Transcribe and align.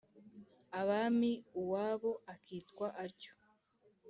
abami 0.79 1.31
uwabo 1.59 2.11
akitwa 2.33 2.87
atyo. 3.05 3.33